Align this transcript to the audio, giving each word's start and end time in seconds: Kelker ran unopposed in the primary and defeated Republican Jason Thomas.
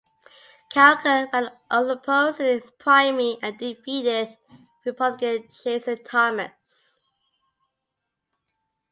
Kelker 0.73 1.31
ran 1.31 1.51
unopposed 1.69 2.39
in 2.39 2.59
the 2.65 2.71
primary 2.79 3.37
and 3.43 3.55
defeated 3.59 4.35
Republican 4.83 5.47
Jason 5.63 6.03
Thomas. 6.03 6.99